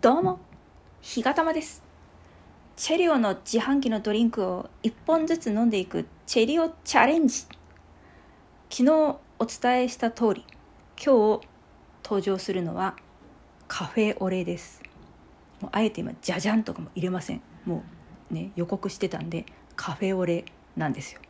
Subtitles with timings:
[0.00, 0.38] どうも、
[1.00, 1.82] ひがたまです。
[2.76, 7.40] チェリオの自販機のドリンクを1本ずつ飲んでいくチェリオチャレンジ。
[8.70, 8.92] 昨日
[9.40, 10.44] お伝えした通り、
[11.04, 11.48] 今日
[12.04, 12.94] 登場するのは
[13.66, 14.84] カフェオレです。
[15.60, 17.40] もうあえて今、じゃじゃんとかも入れません。
[17.64, 17.82] も
[18.30, 20.44] うね、予告してたんで、カフェオレ
[20.76, 21.20] なんですよ。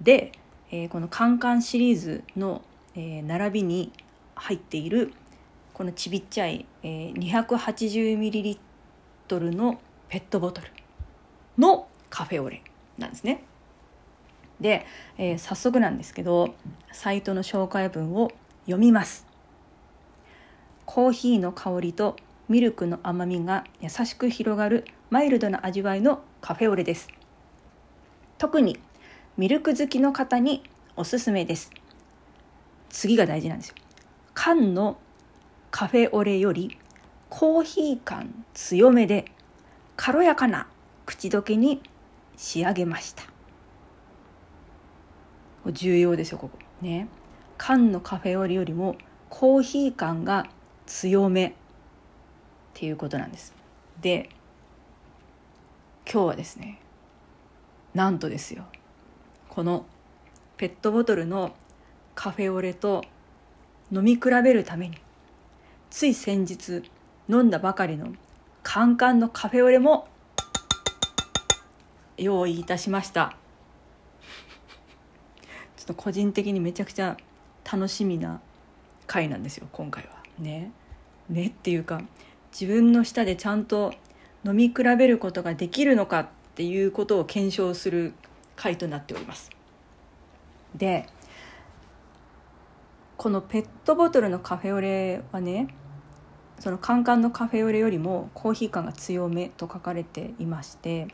[0.00, 0.32] で、
[0.70, 2.62] えーこのカンカンシリーズの、
[2.94, 3.92] えー並びに
[4.36, 5.12] 入っている
[5.76, 8.58] このちびっちゃい、えー 280ml
[9.54, 10.68] のペットボトル
[11.58, 12.62] のカフェオレ
[12.96, 13.44] なんですね。
[14.58, 14.86] で、
[15.18, 16.54] えー早速なんですけど
[16.92, 18.32] サイトの紹介文を
[18.64, 19.26] 読みます。
[20.86, 22.16] コーヒーの香りと
[22.48, 27.06] ミルクの甘みが優しく広がるマイルドな味わいのカフェオレです。
[28.38, 28.78] 特に
[29.36, 30.62] ミルク好きの方に
[30.96, 31.70] おすすめです。
[32.88, 33.74] 次が大事なんですよ。
[34.32, 34.96] 缶の
[35.70, 36.78] カフェオレより
[37.28, 39.26] コーヒー感強めで
[39.96, 40.68] 軽やかな
[41.04, 41.82] 口どけに
[42.36, 43.24] 仕上げました。
[45.72, 47.08] 重要ですよここね。
[47.58, 48.96] 缶のカフェオレよりも
[49.28, 50.46] コーヒー感が
[50.86, 51.52] 強めっ
[52.74, 53.54] ていうことなんです。
[54.00, 54.28] で
[56.10, 56.78] 今日はですね
[57.94, 58.64] なんとですよ
[59.48, 59.86] この
[60.56, 61.54] ペットボトルの
[62.14, 63.02] カフェオレと
[63.90, 64.98] 飲み比べるために
[65.96, 66.82] つい先日
[67.26, 68.12] 飲んだばかりの
[68.62, 70.08] カンカンのカフェオレも
[72.18, 73.34] 用意いたしました。
[75.78, 77.16] ちょっと個人的にめちゃくちゃ
[77.64, 78.42] 楽しみな
[79.06, 80.10] 回なんですよ今回は。
[80.38, 80.70] ね。
[81.30, 82.02] ねっていうか
[82.52, 83.94] 自分の舌でちゃんと
[84.44, 88.12] 飲み比べることができるのかっていうことを検証する
[88.54, 89.50] 回となっております。
[90.74, 91.08] で
[93.16, 95.68] このペットボトルのカフェオレはね
[96.58, 101.08] そのカンカンのカフェオレよりもコーヒー感が強めと書かれていまして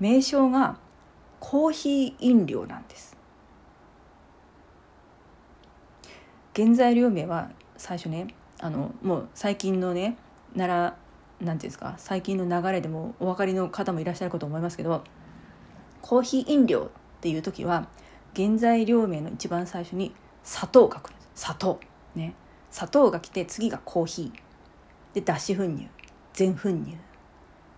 [0.00, 0.76] 名称が
[1.40, 3.16] コーヒー飲料なんです。
[6.54, 10.16] 原材料名は最初ねあのもう最近のね
[10.56, 10.96] なら
[11.40, 15.04] なんていうんですか最近の流れでもお分かりの方もいらっしゃるかと思いますけど
[16.02, 17.88] コーヒー飲料っていう時は
[18.34, 21.42] 原材料名の一番最初に砂糖が来るんです。
[21.42, 21.80] 砂糖。
[22.14, 22.34] ね。
[22.70, 24.47] 砂糖が来て次がコーヒー。
[25.18, 25.88] で脱脂粉乳
[26.32, 26.96] 全粉乳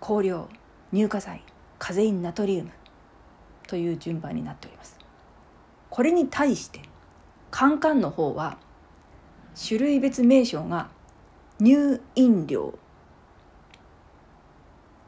[0.01, 0.49] 香料
[0.93, 1.43] 乳化剤
[1.79, 2.71] カゼインナトリウム
[3.67, 4.99] という順番になっております。
[5.89, 6.81] これに対して
[7.51, 8.59] カンカンの方は
[9.57, 10.91] 種類別名称が
[11.59, 12.79] 乳飲料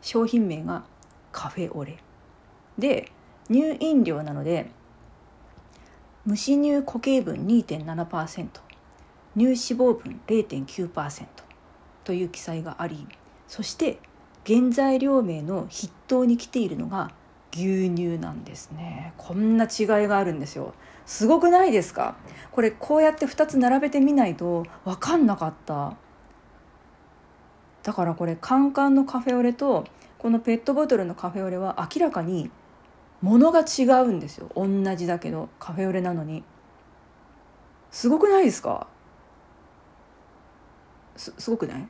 [0.00, 0.84] 商品名が
[1.32, 1.98] カフェオレ。
[2.78, 3.12] で
[3.50, 4.70] 乳飲料なので
[6.24, 8.48] 無脂乳固形分2.7%
[9.36, 11.26] 乳脂肪分0.9%
[12.04, 13.06] という記載があり
[13.48, 13.98] そして
[14.46, 17.12] 原材料名の筆頭に来ているのが
[17.52, 19.12] 牛乳なんですね。
[19.18, 20.72] こんな違いがあるんですよ。
[21.04, 22.16] すごくないですか？
[22.50, 25.94] これこうやって2つ並べてみないと分かんなかった。
[27.82, 29.84] だからこれカンカンのカフェオレと
[30.18, 32.50] このペットボトルのカフェオレは明らかに
[33.20, 34.48] 物が違うんですよ。
[34.56, 36.42] 同じだけどカフェオレなのに。
[37.90, 38.86] すごくないですか？
[41.16, 41.88] すすごくない？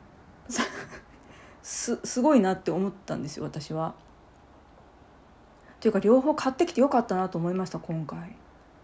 [1.63, 3.95] すすごいなって思ったんですよ私は。
[5.81, 8.37] というか両方買ってきてよかったなと思いました今回。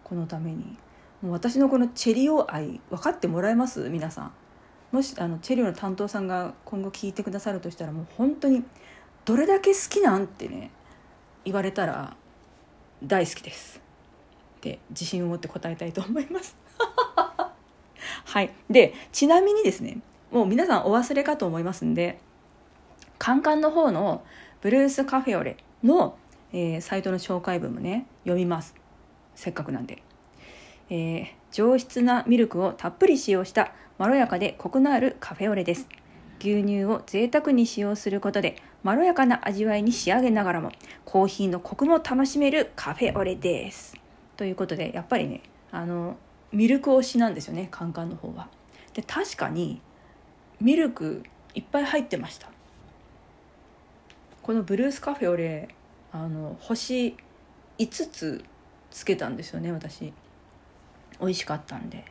[0.04, 0.76] このために。
[1.22, 3.88] もう私のこのチェリオ愛分かってもらえます？
[3.90, 4.32] 皆さん。
[4.92, 8.64] もしあのチェリオの担当さんが今後聞いてくださるとしたらもう本当に
[9.24, 10.70] どれだけ好きなんってね
[11.44, 12.16] 言われたら
[13.02, 13.80] 大好きです。
[14.58, 16.56] って自信を持って答えたいと思います。
[18.24, 18.54] はい。
[18.70, 20.00] でちなみにですね
[20.30, 22.18] もう皆さんお忘れかと思いますんで
[23.18, 24.24] カンカンの方の
[24.60, 26.16] ブルースカフェオレの、
[26.52, 28.74] えーサイトの紹介文もね読みます。
[29.34, 30.02] せっかくなんで、
[30.90, 35.88] えー上質なミルクをたっぷり使用したまろやかでコクのあるカフェオレです。
[36.40, 40.70] 牛乳を贅沢に使用することでまろやかな味わいに仕上げながらも
[41.04, 43.96] コーヒーのコクも楽しめるカフェオレです。
[44.36, 45.42] ということでやっぱりね
[45.72, 46.16] あの
[46.52, 48.48] ミルク推しなんですよねカンカンの方は。
[48.92, 49.80] で確かに
[50.60, 51.22] ミルク
[51.54, 52.48] いっぱい入ってました。
[54.42, 55.68] このブルースカフェオレ
[56.12, 57.16] あの星
[57.78, 58.44] 5つ
[58.90, 60.12] つけたんですよね私。
[61.20, 62.04] 美味しかったんで、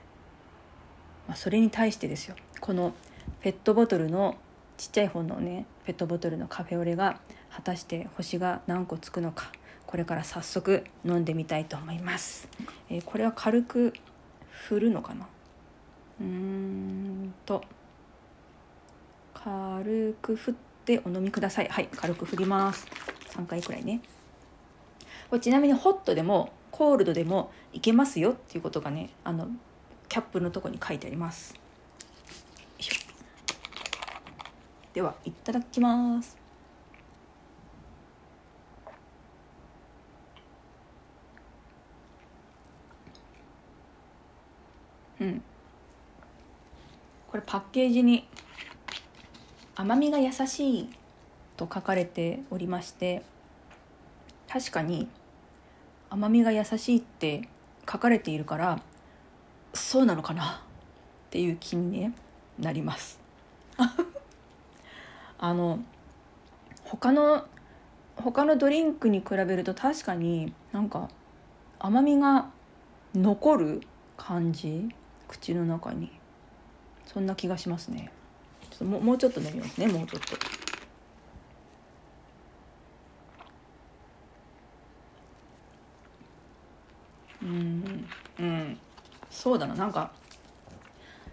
[1.28, 2.36] まあ、それに対してですよ。
[2.60, 2.94] この
[3.42, 4.36] ペットボトルの
[4.78, 7.20] ちっちゃい方のねペットボトルのカフェオレが
[7.50, 9.52] 果たして星が何個つくのか
[9.86, 12.48] これから早速飲んでみたいと思います、
[12.90, 13.94] えーこれは軽く
[14.50, 15.28] 振るのかな？
[16.22, 17.64] うーんと。
[19.44, 20.54] 軽く振っ
[20.86, 21.68] てお飲みください。
[21.68, 22.88] はい軽く振ります。
[23.32, 24.02] 3回くらいね。
[25.30, 29.48] これちなみにホットでもコールドでもいけますよっていうことがねあの
[30.10, 31.54] キャップのとこに書いてあります。
[34.94, 36.38] ではいただきます。
[45.20, 45.42] うん。
[47.30, 48.28] これパッケージに
[49.80, 50.90] 甘みが優しい
[51.56, 53.22] と書かれておりまして
[54.52, 55.08] 確かに
[56.10, 57.48] 甘みが優しいって
[57.88, 58.82] 書かれているから
[59.76, 60.64] そうなのかな？
[61.28, 62.12] っていう気に、
[62.58, 63.20] なります。
[65.38, 65.80] あの
[66.84, 67.46] 他の
[68.16, 71.10] 他のドリンクに比べると確かになんか
[71.78, 72.50] 甘みが
[73.14, 73.82] 残る
[74.16, 74.90] 感じ
[75.28, 76.12] 口の中に。
[77.06, 78.12] そんな気がしますね。
[78.84, 80.38] ょっともうちょっと飲みますねもうちょっと。
[87.44, 88.06] うん
[88.40, 88.78] うん。
[89.30, 90.12] そうだななんか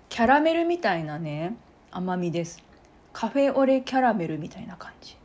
[0.08, 1.56] キャラメルみたいなね
[1.90, 2.62] 甘みです。
[3.12, 5.16] カフェオレキャラメルみたいな感じ。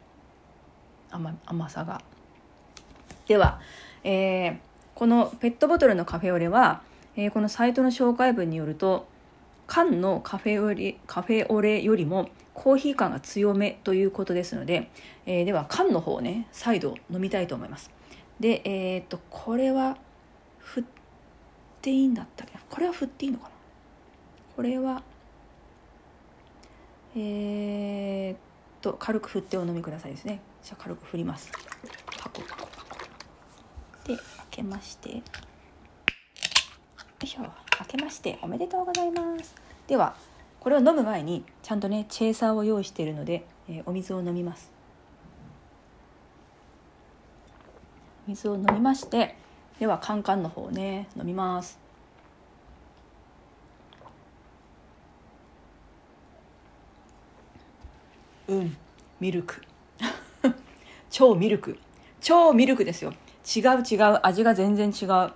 [1.12, 2.01] 甘甘さが。
[3.27, 3.60] では、
[4.04, 4.57] えー、
[4.95, 6.81] このペットボトルのカフェオレは、
[7.16, 9.07] えー、このサイトの紹介文によると
[9.69, 14.89] 缶のカフェオレカフェオレよりもコーヒー感が強めということですので、
[15.27, 17.92] えー、では缶の方をね再度飲みたいと思います。
[18.39, 19.98] でえっ、とこれは
[20.57, 20.83] 振っ
[21.83, 23.51] ていいんだったっけこれは振っていいのかな？
[24.56, 25.04] これは
[27.16, 28.38] えー、っ
[28.81, 30.42] と軽く振ってお飲みくださいですね。
[30.63, 31.51] じゃあ軽く振ります。
[32.18, 33.01] パコパコパコ
[34.07, 35.21] で開けまして。
[37.19, 37.42] よいしょ
[37.77, 39.54] 開けましておめでとうございます。
[39.88, 40.16] では
[40.62, 44.71] これを飲む前にちゃんとねチェーサーを用意しているので、えー、お水を飲みます。
[48.25, 49.36] 水を飲みまして
[49.80, 51.77] ではカンカンの方ね飲みます。
[58.48, 58.77] うん
[59.19, 59.62] ミルク。
[61.12, 61.77] 超ミルク。
[62.21, 63.12] 超ミルクですよ。
[63.44, 64.19] 違う違う。
[64.24, 65.33] 味が全然違う。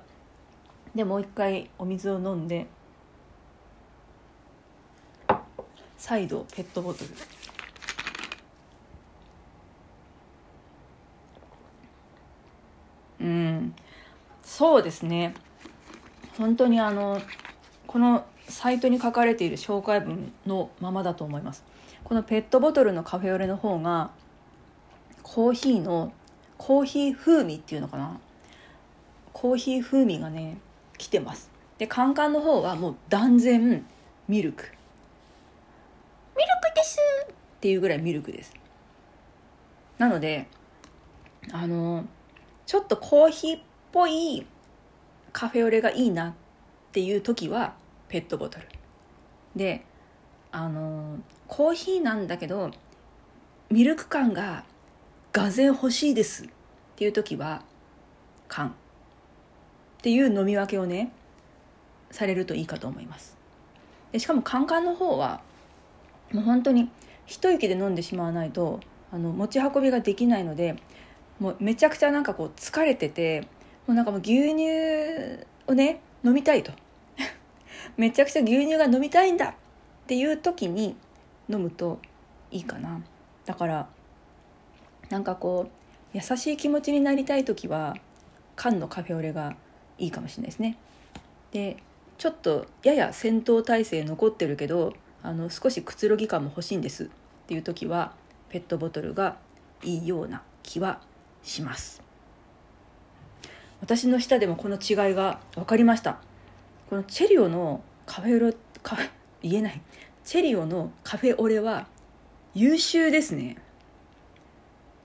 [0.95, 2.68] でもう一回お水を飲んで
[5.98, 7.10] 再度ペットボトル。
[13.22, 13.74] うん
[14.42, 15.34] そうですね。
[16.38, 17.22] 本当にあの
[17.88, 21.63] このサイトに書かれている紹介文のままだと思います。
[22.04, 24.12] このペットボトルのカフェオレの方が
[25.24, 26.12] コーヒーの
[26.57, 28.19] コーヒー風味っていうのかな？
[29.31, 30.57] コーヒー風味がね
[30.98, 31.51] 来てます。
[31.78, 33.86] でカンカンの方はもう断然
[34.28, 34.63] ミルク。
[36.36, 37.00] ミルクです。
[37.30, 38.54] っていうぐらいミルクです。
[39.98, 40.48] なので
[41.51, 42.06] あの
[42.66, 43.62] ちょっとコーヒーっ
[43.92, 44.45] ぽい
[45.31, 46.34] カフェオレがいいなっ
[46.92, 47.74] ていう時は
[48.07, 48.68] ペットボトル。
[49.56, 49.86] で
[50.51, 52.72] あのコーヒーなんだけど
[53.69, 54.63] ミルク感が
[55.31, 56.50] がぜ欲しいですっ
[56.96, 57.63] ていう時は
[58.48, 58.75] 缶
[60.04, 61.14] っていう飲み分けをね
[62.12, 63.38] されるといいかと思います。
[64.12, 65.39] でしかもカンカンの方は
[66.34, 66.89] もう本当に
[67.25, 68.82] 一息で飲んでしまわないと
[69.13, 70.75] あの持ち運びができないので
[71.39, 73.48] もうめちゃくちゃなんかこう疲れてて
[73.88, 74.66] もうなんかもう牛乳
[75.68, 76.74] をね飲みたいと。
[77.96, 79.51] めちゃくちゃ牛乳が飲みたいんだ。
[79.51, 79.54] っ
[80.06, 80.98] ていう時に
[81.48, 82.00] 飲むと
[82.51, 83.01] いいかな。
[83.46, 83.88] だから
[85.10, 85.68] なんかこ
[86.13, 87.96] う優しい気持ちになりたい時は
[88.58, 89.56] 缶のカフェオレが
[90.03, 90.77] いいかもしれないですね。
[91.51, 91.77] で
[92.17, 97.05] ちょっとやや戦闘態勢残ってるけどあの少しくつろぎ感も欲しいんです。
[97.05, 97.07] っ
[97.48, 98.13] ていう時は
[98.50, 99.38] ペットボトルが
[99.83, 101.01] いいような気は
[101.43, 102.01] します。
[103.81, 106.19] 私の舌でもこの違いが分かりました。
[106.89, 109.10] このチェリオのカフェオレカフェ
[109.41, 109.81] 言えない。
[110.24, 111.88] チェリオのカフェオレは
[112.53, 113.57] 優秀ですね。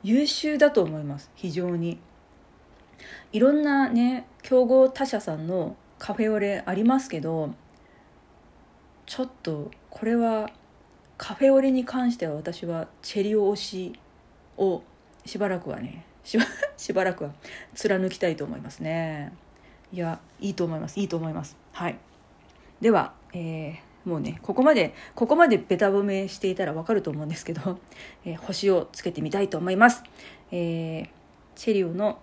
[0.03, 1.31] 優秀だと思います。
[1.35, 1.99] 非常に。
[3.33, 7.53] いろんなね競合他社さんのカフェオレありますけど
[9.05, 10.49] ちょっとこれは
[11.19, 14.01] カフェオレに関しては私はチェリオ推し
[14.57, 14.83] を
[15.27, 16.47] しばらくはねしば
[16.79, 17.33] しばらくは
[17.75, 19.35] 貫きたいと思いますね。
[19.93, 20.99] いやいいと思います。
[20.99, 21.55] いいと思います。
[21.73, 21.99] はい。
[22.81, 27.79] では、えーもうねここまでここまでベタ褒めしていたらわかると思うんですけど、
[28.25, 30.03] えー、星をつけてみたいと思います、
[30.51, 31.09] えー、
[31.55, 32.19] チェリオの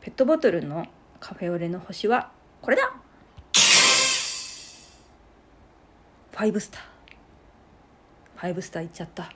[0.00, 0.86] ペットボトルの
[1.20, 2.92] カフェオレの星はこれだ。
[6.32, 8.54] 5スター。
[8.54, 9.32] 5スターいっちゃった。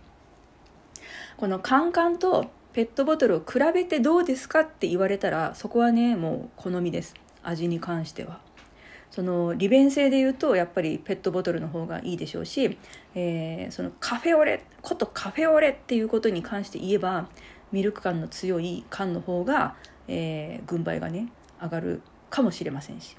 [1.37, 7.15] このカンカンとペットボトルを比べてどうですかって言われたらそこはねもう好みです。
[7.43, 8.41] 味に関しては。
[9.11, 12.79] その利便性で言うとやっぱりペットボトルの方がいいでしょうし、
[13.15, 17.29] えー、そのカフェオレことカフェオレっていうことに関して言えば
[17.73, 19.77] ミルク感の強い缶の方が、
[20.09, 21.29] えー、軍配がね
[21.63, 23.17] 上がるかもしれませんし。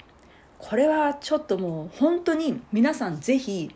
[0.58, 3.74] これはちょっともう本当に皆さん是非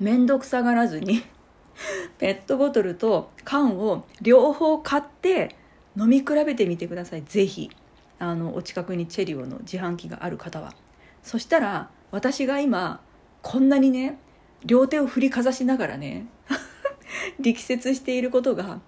[0.00, 1.22] 面倒くさがらずに
[2.18, 5.54] ペットボトルと缶を両方買って
[5.96, 7.22] 飲み比べてみてください。
[7.24, 7.70] 是非
[8.18, 10.74] あのお近くにチェリオの自販機がある方は。
[11.22, 13.00] そしたら私が今
[13.42, 14.18] こんなにね
[14.64, 16.26] 両手を振りかざしながらね
[17.38, 18.80] 力説していることが、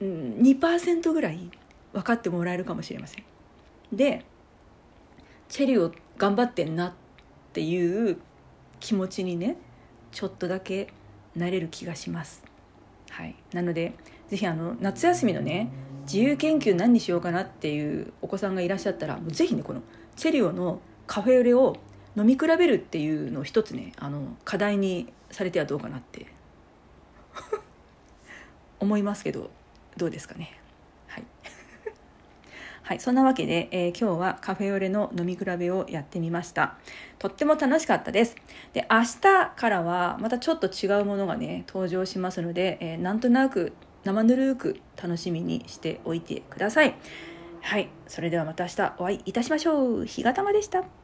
[0.00, 1.50] うん、2%ぐらい
[1.92, 3.33] 分かってもらえるかもしれません。
[3.96, 4.24] で
[5.48, 6.92] チェリオ頑張ってんなっ
[7.52, 8.18] ていう
[8.80, 9.56] 気持ちにね
[10.12, 10.92] ちょっとだけ
[11.36, 12.42] なれる気がします。
[13.10, 13.94] はい、なので
[14.28, 15.70] 是非あの夏休みのね
[16.02, 19.82] 自由研究何にしようかなっていうお子さんがいらっしゃったらもうぜひねこの
[20.16, 21.76] チェリオのカフェオレを
[22.16, 26.26] 飲み比べるっていうのを一つねあの課題にされてはどうかなって
[28.80, 29.50] 思いますけど
[29.96, 30.58] どうですかね。
[31.06, 31.24] はい
[32.84, 36.76] はい、そんなわけで、えー、今日はカフェオレの飲み比べをやってみました。
[37.18, 38.36] とっても楽しかったです。
[38.74, 43.72] で、明日からはまたちょっと違うものがね、登場しますので、えー、なんとなく
[44.04, 46.94] 生ぬるく楽しみにしておいてください。
[47.62, 50.04] はい、それではまた明日お会いいたしましょう。
[50.04, 51.03] 日がたまでした。